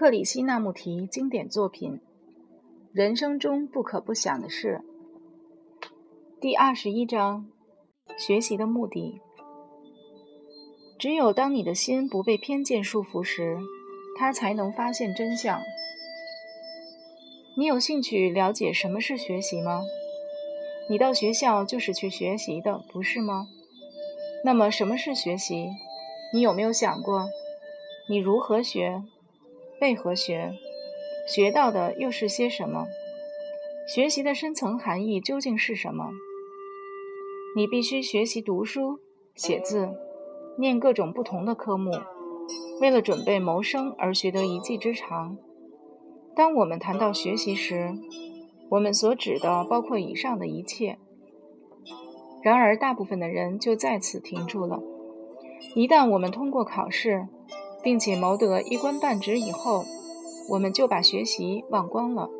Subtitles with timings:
[0.00, 2.00] 克里希那穆提经典作品：
[2.90, 4.80] 人生中不可不想的事。
[6.40, 7.44] 第二十一章：
[8.16, 9.20] 学习的目的。
[10.98, 13.58] 只有当你的心不被偏见束缚时，
[14.18, 15.60] 他才能发现真相。
[17.58, 19.82] 你有兴趣了解什么是学习吗？
[20.88, 23.48] 你到学校就是去学习的，不是吗？
[24.46, 25.68] 那么什么是学习？
[26.32, 27.28] 你有没有想过，
[28.08, 29.02] 你如何学，
[29.80, 30.54] 为何学，
[31.26, 32.86] 学到的又是些什么？
[33.88, 36.10] 学习的深层含义究竟是什么？
[37.56, 39.00] 你必须学习读书、
[39.34, 39.88] 写字、
[40.58, 41.92] 念各种不同的科目，
[42.80, 45.38] 为了准备谋生而学得一技之长。
[46.36, 47.94] 当我们谈到学习时，
[48.68, 50.98] 我们所指的包括以上的一切。
[52.42, 54.82] 然而，大部分的人就在此停住了。
[55.74, 57.28] 一旦我们通过考试，
[57.82, 59.84] 并且谋得一官半职以后，
[60.48, 62.30] 我们就把学习忘光了。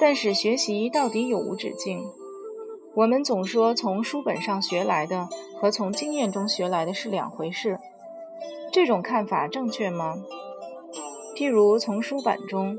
[0.00, 2.06] 但是学习到底有无止境？
[2.94, 5.28] 我们总说从书本上学来的
[5.60, 7.78] 和从经验中学来的是两回事。
[8.72, 10.16] 这种看法正确吗？
[11.36, 12.76] 譬如从书本中，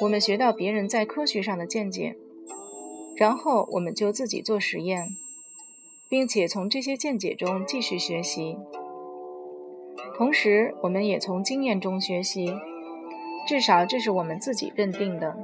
[0.00, 2.16] 我们学到别人在科学上的见解，
[3.16, 5.16] 然后我们就自己做实验。
[6.08, 8.58] 并且从这些见解中继续学习，
[10.16, 12.54] 同时我们也从经验中学习，
[13.48, 15.36] 至少这是我们自己认定的。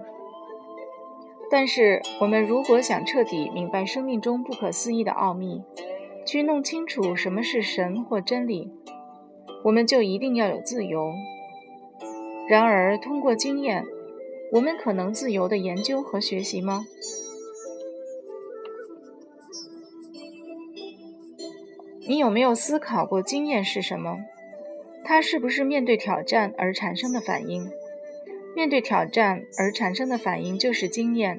[1.51, 5.63] 但是，我们如果想彻底明白生命中不可思议的奥秘，
[6.27, 8.71] 去弄清楚什么是神或真理，
[9.65, 11.11] 我们就一定要有自由。
[12.47, 13.87] 然而，通过经验，
[14.53, 16.85] 我们可能自由的研究和学习吗？
[22.07, 24.19] 你有没有思考过经验是什么？
[25.05, 27.71] 它是不是面对挑战而产生的反应？
[28.55, 31.39] 面对挑战而产生的反应就是经验。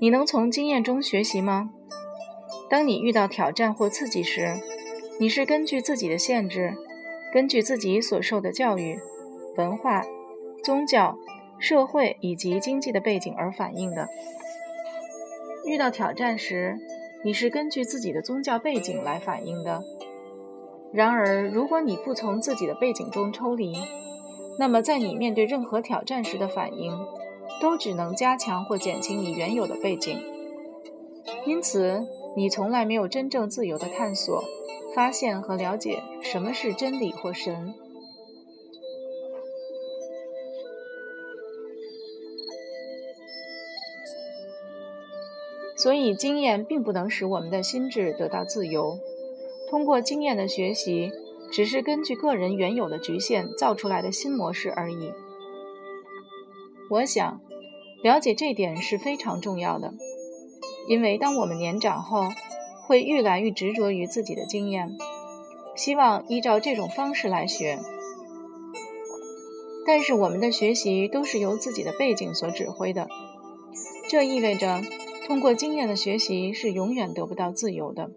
[0.00, 1.70] 你能从经验中学习吗？
[2.70, 4.54] 当你遇到挑战或刺激时，
[5.20, 6.74] 你是根据自己的限制，
[7.32, 8.98] 根据自己所受的教育、
[9.56, 10.04] 文化、
[10.62, 11.18] 宗教、
[11.58, 14.08] 社会以及经济的背景而反应的。
[15.66, 16.78] 遇到挑战时，
[17.24, 19.82] 你是根据自己的宗教背景来反应的。
[20.94, 23.74] 然而，如果你不从自己的背景中抽离，
[24.60, 26.96] 那么在你面对任何挑战时的反应，
[27.60, 30.16] 都只能加强或减轻你原有的背景。
[31.46, 32.06] 因此，
[32.36, 34.44] 你从来没有真正自由地探索、
[34.94, 37.74] 发现和了解什么是真理或神。
[45.76, 48.96] 所以，经验并不能使我们的心智得到自由。
[49.74, 51.10] 通过经验的学习，
[51.50, 55.10] 只是根据个人原有的局限造出来的新模式而已。
[56.88, 57.40] 我想，
[58.00, 59.92] 了解这点是非常重要的，
[60.86, 62.28] 因为当我们年长后，
[62.86, 64.96] 会愈来愈执着于自己的经验，
[65.74, 67.80] 希望依照这种方式来学。
[69.84, 73.08] 但是，我们的学习都是由自己的背景所指挥的，
[74.08, 74.82] 这意味着。
[75.26, 78.12] 通过经验的学习是永远得不到自由的，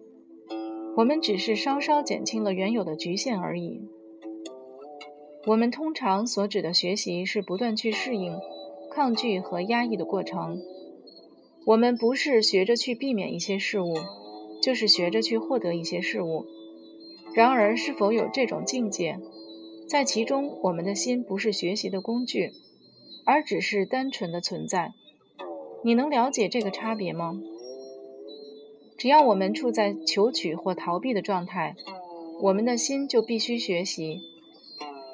[0.97, 3.88] 我们只是稍稍减轻了原有的局限而已。
[5.46, 8.35] 我们通常所指的学习是不断去适应、
[8.90, 10.59] 抗拒和压抑的过程。
[11.66, 13.94] 我们不是学着去避免一些事物，
[14.59, 16.47] 就是学着去获得一些事物。
[17.35, 19.19] 然而，是否有这种境界，
[19.88, 22.53] 在其中，我们的心不是学习的工具，
[23.24, 24.94] 而只是单纯的存在。
[25.84, 27.40] 你能了解这个差别吗？
[28.97, 31.75] 只要我们处在求取或逃避的状态，
[32.41, 34.22] 我们的心就必须学习。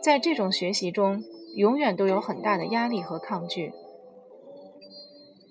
[0.02, 1.24] 在这种学习中，
[1.56, 3.74] 永远都有很大的压力和抗拒。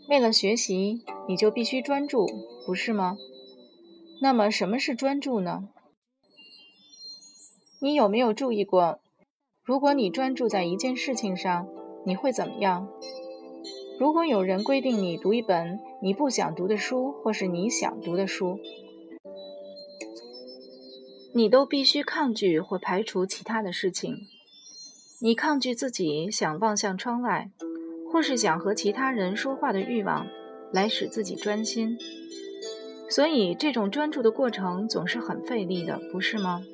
[0.09, 2.27] 为了学习，你就必须专注，
[2.67, 3.17] 不是吗？
[4.21, 5.69] 那么，什么是专注呢？
[7.81, 9.01] 你有没有注意过，
[9.63, 11.69] 如果你专注在一件事情上，
[12.07, 12.89] 你会怎么样？
[13.99, 18.59] 如果有人规定你读一本你不想读的书，或是你想读的书，
[21.33, 24.17] 你都必须抗拒或排除其他的事情。
[25.21, 27.53] 你抗拒自己想望向窗外，
[28.11, 30.27] 或是想和其他人说话的欲望，
[30.73, 31.97] 来使自己专心。
[33.09, 36.65] 所以，这种专注的过程总是很费力的，不是吗？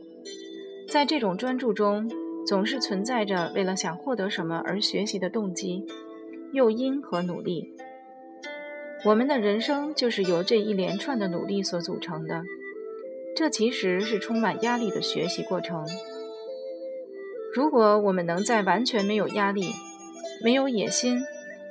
[0.88, 2.10] 在这种专注中，
[2.46, 5.84] 总是存在着为了想获得什么而学习的动机。
[6.54, 7.74] 诱因和努力，
[9.04, 12.42] 我们的人生就是由这一连串的努力所组成的。
[13.36, 15.86] 这其实是充满压力的学习过程。
[17.54, 19.70] 如果我们能在完全没有压力、
[20.44, 21.20] 没有野心、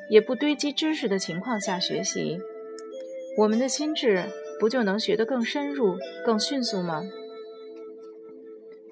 [0.09, 2.39] 也不堆积知识的情况下学习，
[3.38, 4.23] 我们的心智
[4.59, 7.03] 不就能学得更深入、更迅速吗？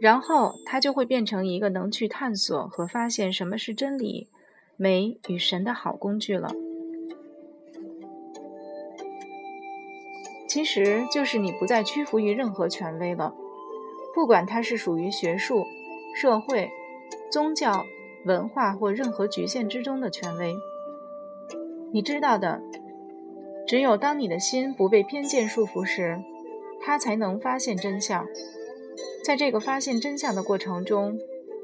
[0.02, 4.28] 然后，它就会变成一个能去探索和发现什么是真理、
[4.76, 6.52] 美与神的好工具了。
[10.48, 13.36] 其实就是你不再屈服于任何权威了，
[14.14, 15.66] 不管它是属于学术、
[16.16, 16.72] 社会、
[17.32, 17.86] 宗教、
[18.26, 20.56] 文化或任何局限之中的权威。
[21.92, 22.62] 你知道的，
[23.68, 26.20] 只有当你的心不被偏见束缚时，
[26.82, 28.26] 它才能发现真相。
[29.24, 31.18] 在这个发现真相的过程中，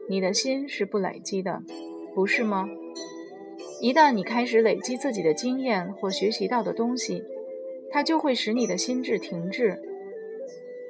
[0.09, 1.61] 你的心是不累积的，
[2.15, 2.67] 不是吗？
[3.79, 7.23] 一旦你开始累积自己的经验或学习到的东西，
[7.91, 9.81] 它就会使你的心智停滞，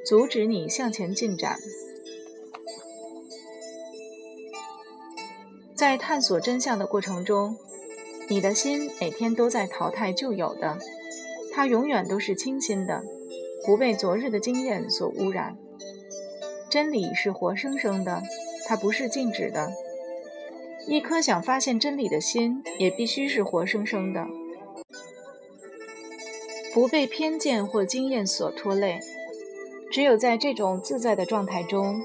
[0.06, 1.58] 阻止你向前进展。
[5.74, 7.58] 在探索真相的过程中，
[8.28, 10.78] 你的心每天都在淘汰旧有的，
[11.52, 13.04] 它永远都是清新的，
[13.66, 15.58] 不被昨日的经验所污染。
[16.70, 18.22] 真理是活生生的，
[18.68, 19.72] 它不是静止的。
[20.88, 24.26] 一颗想发现真理的心，也必须是活生生的，
[26.74, 29.00] 不被偏见或经验所拖累。
[29.92, 32.02] 只有在这种自在的状态中，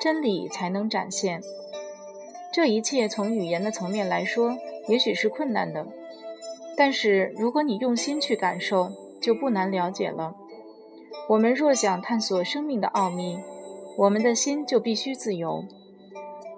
[0.00, 1.42] 真理才能展现。
[2.52, 5.86] 这一切从语言的层面来说，也许是困难的，
[6.76, 10.36] 但是如果你用心去感受，就不难了解了。
[11.28, 13.40] 我们若想探索生命的奥秘，
[13.96, 15.64] 我们的心就必须自由。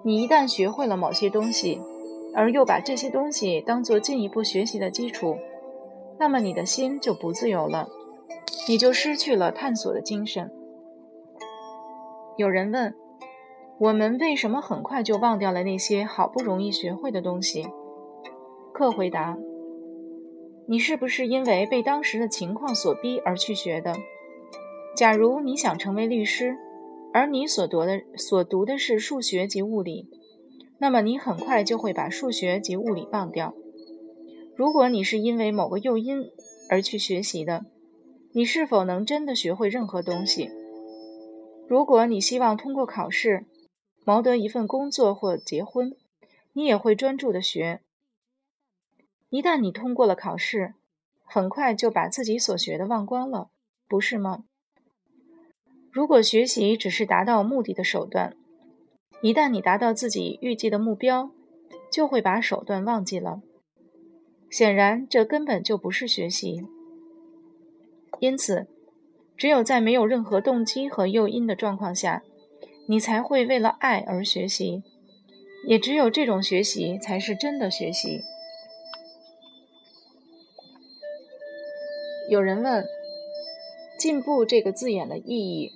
[0.03, 1.79] 你一旦学会了某些东西，
[2.33, 5.37] 而又把这些东西当做进一步学习的基础，
[6.17, 7.89] 那么你的心就不自由了，
[8.67, 10.51] 你就失去了探索的精神。
[12.37, 12.93] 有人问：
[13.79, 17.67] 我们为什么很快就忘掉了那些好不容易学会的东西？
[18.73, 19.37] 客回答：
[20.67, 23.95] 你是不是因为被当时的情况所逼而去学的？
[24.95, 26.57] 假如你想成为律师。
[27.13, 30.09] 而你所读的所读的是数学及物理，
[30.79, 33.53] 那么你很快就会把数学及物理忘掉。
[34.55, 36.31] 如果你是因为某个诱因
[36.69, 37.65] 而去学习的，
[38.31, 40.49] 你是否能真的学会任何东西？
[41.67, 43.45] 如果你希望通过考试
[44.05, 45.93] 谋得一份工作或结婚，
[46.53, 47.81] 你也会专注的学。
[49.29, 50.75] 一旦你通过了考试，
[51.23, 53.49] 很快就把自己所学的忘光了，
[53.89, 54.45] 不是吗？
[55.91, 58.37] 如果学习只是达到目的的手段，
[59.21, 61.31] 一旦你达到自己预计的目标，
[61.91, 63.41] 就会把手段忘记了。
[64.55, 66.65] 显然，这根本就不是学习。
[68.21, 68.67] 因此，
[69.35, 72.23] 只有在没有任何动机和诱因的状况下，
[72.87, 74.81] 你才会为了爱而学习。
[75.67, 78.21] 也只有这种学习才是真的学习。
[82.29, 82.85] 有人问
[83.99, 85.73] ：“进步”这个字眼的意义？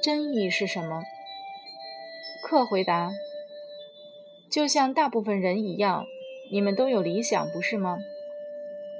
[0.00, 1.02] 真意是什么？
[2.44, 3.10] 客回答：
[4.48, 6.06] 就像大部分人一样，
[6.52, 7.96] 你们都有理想，不是吗？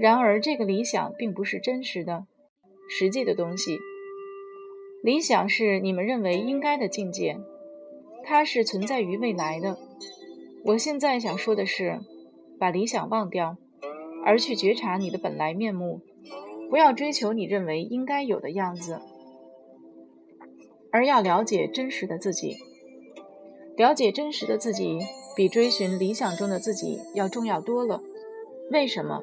[0.00, 2.24] 然而，这个理想并不是真实的、
[2.88, 3.78] 实际的东西。
[5.02, 7.36] 理想是你们认为应该的境界，
[8.24, 9.76] 它是存在于未来的。
[10.64, 12.00] 我现在想说的是，
[12.58, 13.58] 把理想忘掉，
[14.24, 16.00] 而去觉察你的本来面目，
[16.70, 18.98] 不要追求你认为应该有的样子。
[20.90, 22.56] 而要了解真实的自己，
[23.76, 25.00] 了解真实的自己
[25.34, 28.02] 比追寻理想中的自己要重要多了。
[28.70, 29.22] 为什么？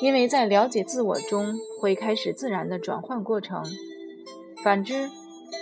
[0.00, 3.64] 因为在了解自我中会开始自然的转换过程。
[4.62, 5.08] 反之，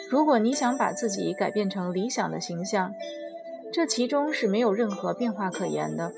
[0.08, 2.92] 如果你想把自己改变成理想的形象，
[3.72, 6.12] 这其中是没有任何变化可言的，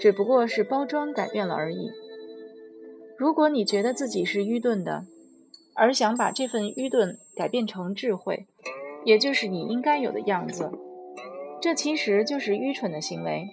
[0.00, 1.90] 只不过是包装改变了而已。
[3.16, 5.06] 如果你觉得自己是愚钝的，
[5.74, 8.46] 而想把这份愚钝改变成智慧，
[9.04, 10.70] 也就是你应该有的样子，
[11.64, 13.48] 这其实就是愚蠢的行为，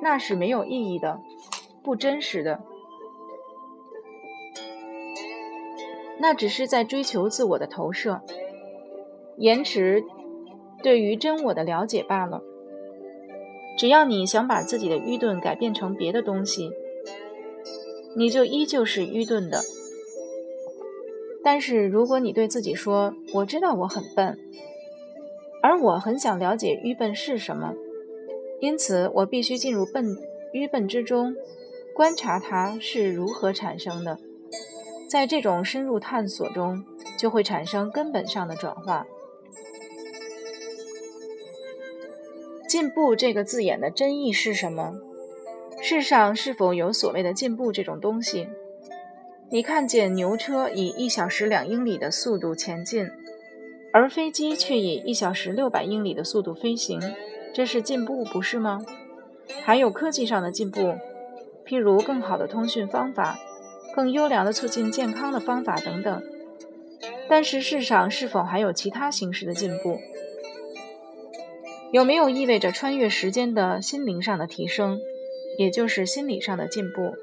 [0.00, 1.20] 那是没有意义的，
[1.82, 2.62] 不真实的，
[6.18, 8.22] 那只是在追求自我的投射，
[9.36, 10.02] 延迟
[10.82, 12.42] 对于真我的了解罢了。
[13.76, 16.70] 只要你想把自己的愚钝改变成别的东西，
[18.16, 19.60] 你就依旧是愚钝的。
[21.44, 24.38] 但是，如果你对自己说：“我知道我很笨，
[25.62, 27.72] 而我很想了解愚笨是什么，
[28.60, 30.04] 因此我必须进入笨
[30.52, 31.34] 愚笨之中，
[31.94, 34.18] 观察它是如何产生的。”
[35.08, 36.84] 在这种深入探索中，
[37.18, 39.06] 就会产生根本上的转化。
[42.66, 44.94] 进步这个字眼的真意是什么？
[45.82, 48.48] 世上是否有所谓的进步这种东西？
[49.50, 53.10] 你看见牛车以一小时两英里的速度前进，
[53.92, 57.00] 而飞机却以一小时六百英里的速度飞行，
[57.54, 58.84] 这是进步，不是吗？
[59.62, 60.94] 还有科技上的进步，
[61.66, 63.38] 譬如更好的通讯方法、
[63.94, 66.22] 更优良的促进健康的方法等等。
[67.28, 69.98] 但是世上是否还有其他形式的进步？
[71.92, 74.98] 有没有意味着穿越时间的心灵上的提升，
[75.58, 77.14] 也就是心理上的进步？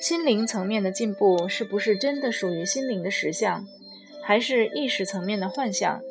[0.00, 3.66] 心灵层面的进步是不是真的属于心灵的实相，
[4.28, 6.02] 还是意识层面的幻想？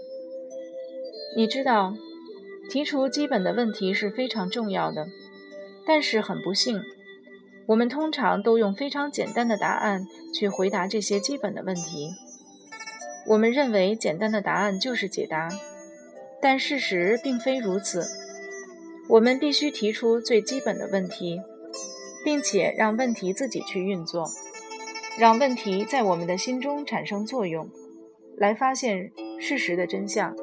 [1.36, 1.94] 你知道，
[2.68, 5.08] 提出基本的问题是非常重要的，
[5.86, 6.82] 但是很不幸，
[7.68, 12.10] 我们通常都用非常简单的答案去回答这些基本的问题。
[13.28, 15.50] 我们认为简单的答案就是解答。
[16.42, 18.04] 但事实并非如此，
[19.10, 21.40] 我们必须提出最基本的问题，
[22.26, 24.26] 并且让问题自己去运作，
[25.20, 27.70] 让问题在我们的心中产生作用，
[28.38, 30.36] 来发现事实的真相。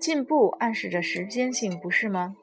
[0.00, 2.34] 进步暗示着时间性，不是吗？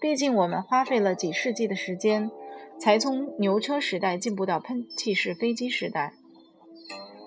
[0.00, 2.30] 毕竟我们花费了几世纪的时间，
[2.78, 6.14] 才从牛车时代进步到喷气式飞机时代。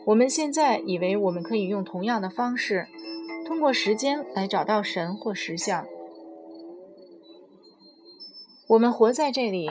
[0.08, 2.88] 我们现在以为我们可以用同样的方式。
[3.46, 5.86] 通过时间来找到神或实相。
[8.68, 9.70] 我们活在这里，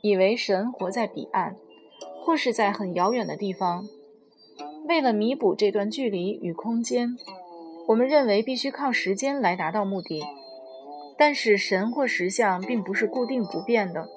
[0.00, 1.56] 以为神活在彼岸，
[2.24, 3.86] 或是在很遥远的地方。
[4.90, 7.16] 为了弥补这段距离与空间，
[7.86, 10.20] 我们认为必须靠时间来达到目的。
[11.16, 14.08] 但是神或实相并不是固定不变的，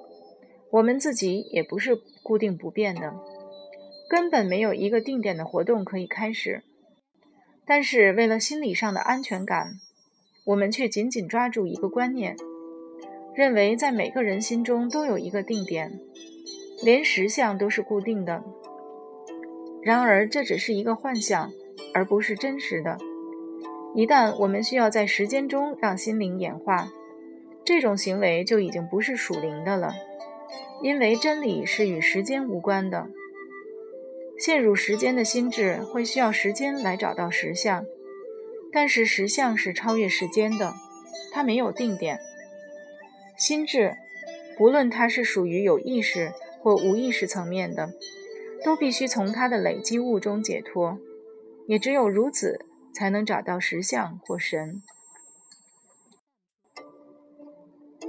[0.71, 3.13] 我们自己也不是固定不变的，
[4.09, 6.63] 根本没有一个定点的活动可以开始。
[7.67, 9.79] 但是，为了心理上的安全感，
[10.43, 12.35] 我们却紧紧抓住一个观念，
[13.35, 15.99] 认为在每个人心中都有一个定点，
[16.83, 18.43] 连实相都是固定的。
[19.83, 21.51] 然而，这只是一个幻象，
[21.93, 22.97] 而不是真实的。
[23.93, 26.89] 一旦我们需要在时间中让心灵演化，
[27.65, 29.93] 这种行为就已经不是属灵的了，
[30.81, 33.07] 因为真理是与时间无关的。
[34.39, 37.85] 陷入时间的心智会需要时间来找到实相，
[38.71, 40.73] 但是实相是超越时间的，
[41.31, 42.19] 它没有定点。
[43.37, 43.95] 心智，
[44.57, 47.89] 不论它是属于有意识或无意识层面的，
[48.63, 50.97] 都必须从它的累积物中解脱，
[51.67, 54.81] 也只有如此，才能找到实相或神。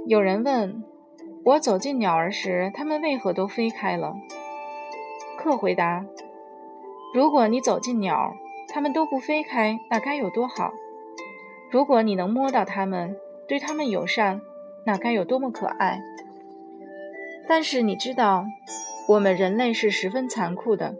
[0.07, 0.83] 有人问
[1.43, 4.13] 我走进鸟儿时，它们为何都飞开了？
[5.37, 6.05] 客回答
[7.13, 8.33] ：“如果你走进鸟，
[8.67, 10.71] 它们都不飞开，那该有多好！
[11.71, 14.41] 如果你能摸到它们，对它们友善，
[14.85, 16.01] 那该有多么可爱！
[17.47, 18.45] 但是你知道，
[19.07, 20.95] 我们人类是十分残酷的。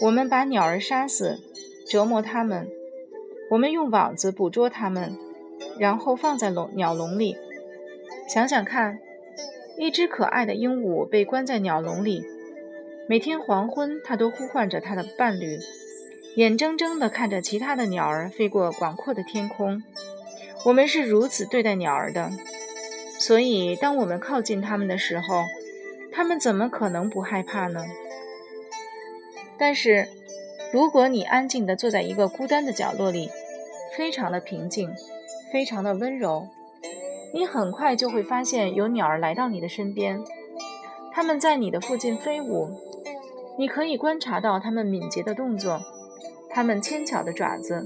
[0.00, 1.40] 我们把鸟儿杀死，
[1.86, 2.66] 折磨它们；
[3.50, 5.16] 我们用网子捕捉它们，
[5.78, 7.36] 然后放在笼鸟笼里。
[8.28, 8.98] 想想看，
[9.78, 12.24] 一只可爱的鹦鹉被关在鸟笼里。”
[13.06, 15.58] 每天黄昏，它都呼唤着它的伴侣，
[16.36, 19.82] 眼睁睁地看着其他的鸟儿飞过广阔的天空。
[20.64, 22.30] 我们是如此对待鸟儿的，
[23.18, 25.44] 所以当我们靠近它们的时候，
[26.14, 27.84] 它们怎么可能不害怕呢？
[29.58, 30.08] 但是，
[30.72, 33.30] 如果你安静地坐在一个孤单的角落里，
[33.96, 34.94] 非常的平静，
[35.52, 36.48] 非常的温柔，
[37.32, 40.20] 你很快就会发现有鸟儿来到你的身边，
[41.12, 42.68] 它们在你的附近飞舞。
[43.56, 45.80] 你可以观察到它们敏捷的动作，
[46.50, 47.84] 它们纤巧的爪子，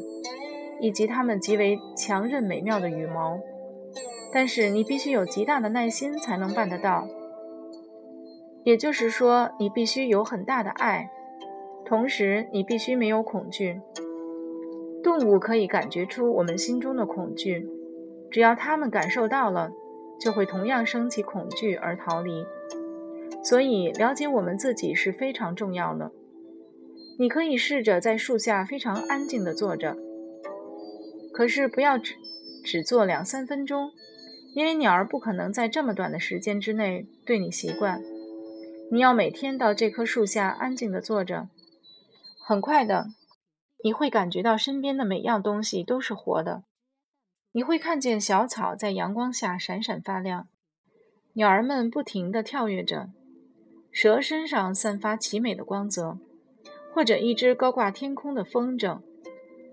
[0.81, 3.39] 以及它们极为强韧美妙的羽毛。
[4.33, 7.07] 但是你必须有极大的耐心才能办得到。
[8.65, 11.11] 也就是说，你必须有很大的爱，
[11.85, 13.81] 同时你必须没有恐惧。
[15.03, 17.67] 动物可以感觉出我们心中的恐惧，
[18.31, 19.71] 只要它们感受到了，
[20.21, 22.45] 就会同样升起恐惧而逃离。
[23.43, 26.11] 所以，了解我们自己是非常重要的。
[27.19, 29.97] 你可以试着在树下非常安静地坐着，
[31.33, 32.15] 可是不要只
[32.65, 33.93] 只坐两三分钟，
[34.55, 38.03] 因为鸟儿不可能在这么短的时间之内对你习惯。
[38.91, 41.49] 你要每天到这棵树下安静地坐着，
[42.41, 43.09] 很快的，
[43.85, 46.65] 你会感觉到身边的每样东西都是活的。
[47.53, 50.49] 你会看见小草在阳光下闪闪发亮，
[51.35, 53.11] 鸟儿们不停地跳跃着。
[53.91, 56.19] 蛇身上散发奇美的光泽，
[56.95, 59.01] 或者一只高挂天空的风筝，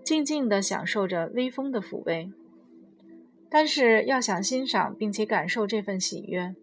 [0.03, 2.31] 静静地享受着微风的抚慰。
[3.49, 6.55] 但是要想欣赏并且感受这份喜悦，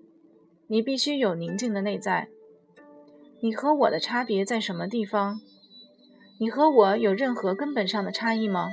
[0.67, 2.29] 你必须有宁静的内在。
[3.45, 5.41] 你和我的差别在什么地方？
[6.39, 8.71] 你和我有任何根本上的差异吗？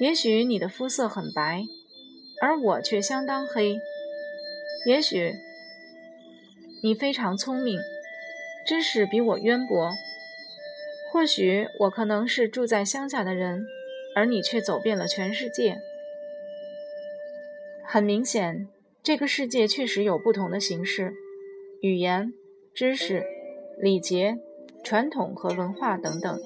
[0.00, 1.64] 也许你的肤色很白，
[2.40, 3.78] 而我却相当黑。
[4.86, 5.34] 也许
[6.82, 7.78] 你非常聪明，
[8.66, 9.92] 知识比我渊博。
[11.12, 13.66] 或许我可能是住在乡下的人，
[14.16, 15.76] 而你却走遍了全世界。
[17.84, 18.68] 很明显，
[19.02, 21.12] 这个世界确实有不同的形式、
[21.82, 22.32] 语言、
[22.72, 23.22] 知识、
[23.80, 24.38] 礼节、
[24.84, 26.38] 传统和文化等等。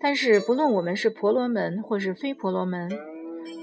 [0.00, 2.90] 但是，不论我们是婆罗门或是非婆罗门，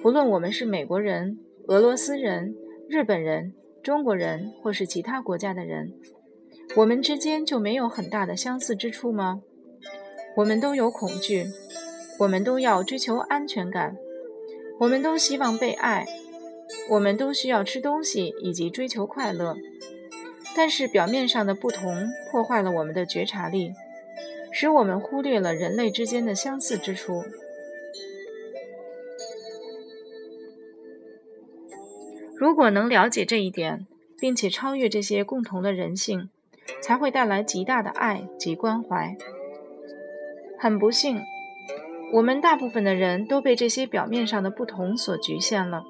[0.01, 2.55] 不论我们是美国人、俄罗斯人、
[2.87, 5.93] 日本人、中国人或是其他国家的人，
[6.75, 9.41] 我们之间就没有很大的相似之处吗？
[10.35, 11.45] 我们都有恐惧，
[12.19, 13.97] 我们都要追求安全感，
[14.79, 16.05] 我们都希望被爱，
[16.91, 19.55] 我们都需要吃东西以及追求快乐。
[20.57, 23.71] 但是，表面上的不同破坏了我们的觉察力。
[24.51, 27.23] 使我们忽略了人类之间的相似之处。
[32.35, 33.85] 如果能了解这一点，
[34.19, 36.29] 并且超越这些共同的人性，
[36.81, 39.15] 才会带来极大的爱及关怀。
[40.57, 41.21] 很不幸，
[42.13, 45.83] 我们大部分的人都被这些表面上的不同所局限了，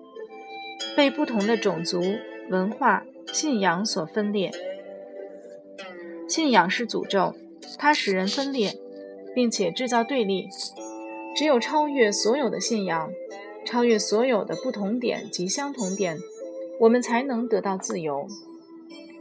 [0.97, 2.01] 被不同的种族、
[2.49, 4.51] 文化、信仰所分裂。
[6.27, 7.33] 信仰是诅咒。
[7.77, 8.79] 它使人分裂，
[9.35, 10.47] 并且制造对立。
[11.35, 13.11] 只有超越所有的信仰，
[13.65, 16.17] 超越所有的不同点及相同点，
[16.79, 18.27] 我们才能得到自由，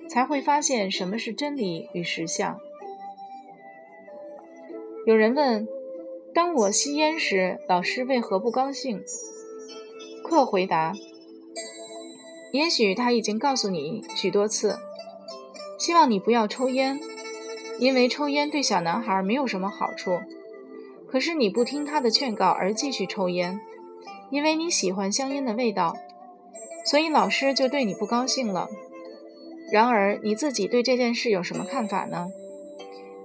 [0.08, 2.58] 才会发现什么是真理与实相。
[5.04, 5.68] 有人问：
[6.32, 9.02] 当我吸烟时，老师为何不高兴？
[10.24, 10.94] 课回答：
[12.56, 14.78] 也许他已经告诉你许多次，
[15.78, 16.98] 希望你不要抽烟。
[17.78, 20.20] 因为抽烟对小男孩没有什么好处，
[21.06, 23.60] 可是你不听他的劝告而继续抽烟，
[24.30, 25.94] 因为你喜欢香烟的味道，
[26.86, 28.70] 所以老师就对你不高兴了。
[29.70, 32.28] 然而你自己对这件事有什么看法呢？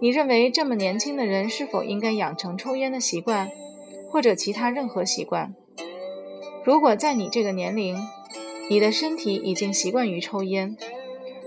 [0.01, 3.49] 你认为这么年轻的人是否应该养成抽烟的习惯，
[4.09, 5.55] 或者其他任何习惯？
[6.65, 7.95] 如果在你这个年龄，
[8.71, 10.77] 你的身体已经习惯于抽烟，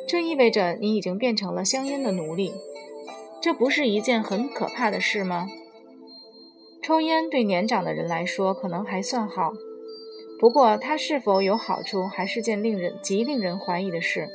[0.07, 2.53] 这意味着你已经变成了香烟的奴隶。
[3.41, 5.49] 这不是一件很可怕的事吗？
[6.83, 9.55] 抽烟对年长的人来说可能还算好，
[10.39, 14.29] 不过它是否有好处还是件令人极令人怀疑的事。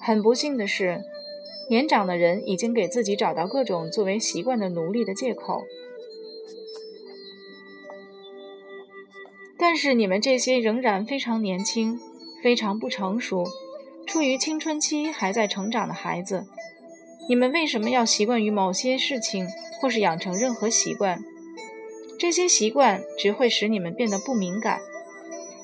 [0.00, 1.02] 很不幸的是，
[1.68, 5.64] 年长的人已经给自己找到各种作为习惯的奴隶的借口。
[9.72, 12.00] 但是你们这些仍然非常年轻、
[12.42, 13.46] 非常不成熟、
[14.04, 16.44] 处于青春期还在成长的孩子。
[17.28, 19.46] 你们为什么要习惯于某些事情，
[19.80, 21.22] 或是养成任何习惯？
[22.18, 24.80] 这些习惯只会使你们变得不敏感。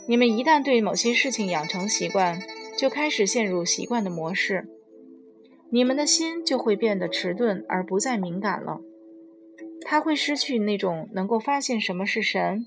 [0.07, 2.41] 你们一旦对某些事情养成习惯，
[2.79, 4.69] 就开始陷入习惯的模式，
[5.69, 8.79] 你们的心就会变得迟钝而不再敏感了。
[9.85, 12.67] 他会失去那种能够发现什么是神、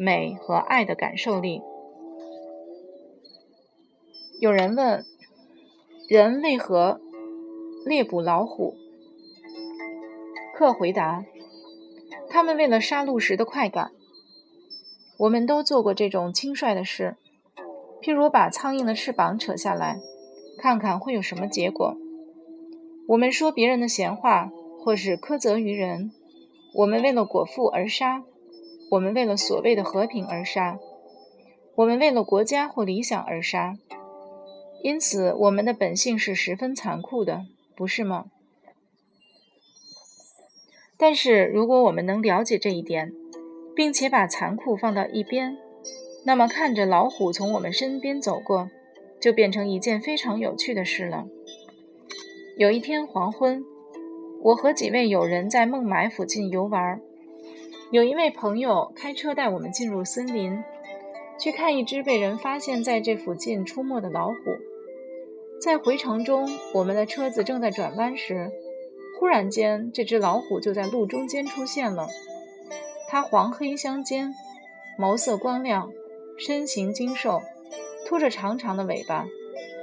[0.00, 1.60] 美和爱的感受力。
[4.38, 5.04] 有人问：
[6.08, 7.00] 人为何？
[7.84, 8.76] 猎捕老虎。
[10.54, 11.24] 克回答
[12.30, 13.90] ：“他们为了杀戮时的快感。
[15.18, 17.16] 我们都做过这种轻率的事，
[18.00, 19.98] 譬如把苍蝇的翅膀扯下来，
[20.58, 21.96] 看看会有什么结果。
[23.08, 26.12] 我们说别人的闲话，或是苛责于人。
[26.74, 28.22] 我们为了果腹而杀，
[28.90, 30.78] 我们为了所谓的和平而杀，
[31.74, 33.76] 我们为了国家或理想而杀。
[34.82, 37.46] 因此，我们的本性是十分残酷的。”
[37.76, 38.24] 不是吗？
[40.96, 43.12] 但是如果我们能了解这一点，
[43.76, 45.56] 并且把残酷放到一边，
[46.24, 48.68] 那么看着老虎从我们身边走过，
[49.20, 51.28] 就变成一件非常有趣的事了。
[52.56, 53.64] 有一天黄昏，
[54.42, 57.00] 我和几位友人在孟买附近游玩，
[57.90, 60.62] 有一位朋友开车带我们进入森林，
[61.40, 64.34] 去看一只被人发现在这附近出没的老虎。
[65.58, 68.50] 在回程中，我们的车子正在转弯时，
[69.18, 72.08] 忽然间，这只老虎就在路中间出现了。
[73.08, 74.34] 它黄黑相间，
[74.98, 75.90] 毛色光亮，
[76.36, 77.40] 身形精瘦，
[78.06, 79.26] 拖着长长的尾巴，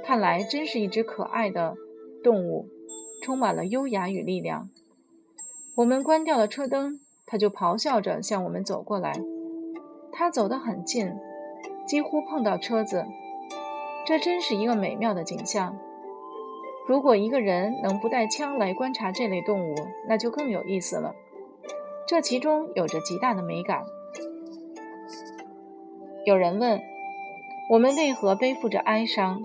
[0.04, 1.74] 看来真是一只可爱的
[2.22, 2.68] 动物，
[3.20, 4.70] 充满了优雅与力量。
[5.74, 9.20] 我们关掉了车灯，他就咆哮着向我们走过来。
[10.12, 11.12] 他走得很近，
[11.86, 13.04] 几乎碰到车子。
[14.06, 15.76] 这真是一个美妙的景象。
[16.86, 19.74] 如果一个人能不带枪来观察这类动物，
[20.08, 21.14] 那就更有意思了。
[22.06, 23.84] 这其中有着极大的美感。
[26.24, 26.80] 有人问：
[27.70, 29.42] 我们为何背负着哀伤？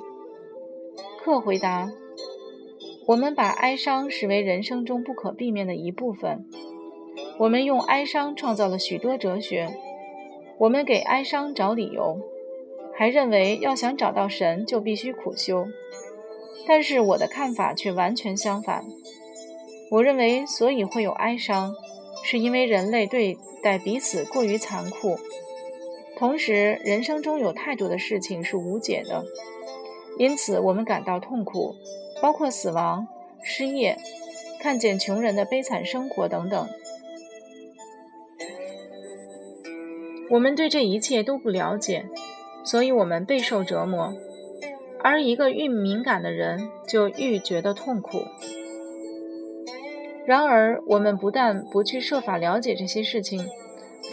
[1.24, 1.90] 克回答：
[3.08, 6.46] 我们把哀伤视为人生中不可避免的一部分。
[7.38, 9.78] 我们用哀伤创造了许多哲学。
[10.58, 12.20] 我们给哀伤找理由，
[12.94, 15.68] 还认为要想找到神就必须苦修。
[16.68, 18.86] 但是我的看法却完全相反。
[19.90, 21.74] 我认为，所以会有哀伤，
[22.24, 25.18] 是因为人类对待彼此过于残酷。
[26.16, 29.26] 同时，人生中有太多的事情是无解的，
[30.20, 31.76] 因此我们感到痛苦，
[32.22, 33.08] 包括死亡、
[33.42, 33.98] 失业、
[34.60, 36.70] 看见穷人的悲惨生活等等。
[40.32, 42.06] 我们对这一切都不了解，
[42.64, 44.14] 所以我们备受折磨。
[45.04, 48.24] 而一个愈敏感的人，就愈觉得痛苦。
[50.26, 53.46] 然而，我们不但不去设法了解这些事情，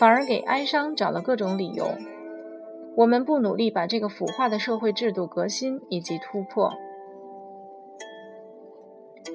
[0.00, 1.86] 反而给哀伤找了各种理由。
[2.96, 6.72] 我们不努力把这个腐化的社会制度革新以及突破，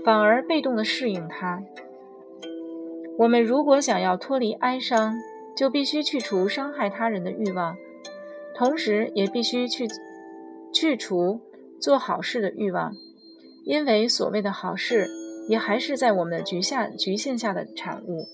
[0.03, 1.63] 反而被动的适应它。
[3.19, 5.13] 我们如果想要脱离哀伤，
[5.55, 7.75] 就必须去除伤害他人的欲望，
[8.55, 9.87] 同时也必须去。
[10.75, 11.39] 去除
[11.79, 12.93] 做好事的欲望，
[13.63, 15.07] 因为所谓的好事
[15.47, 18.27] 也还是在我们的局下局限下的产物。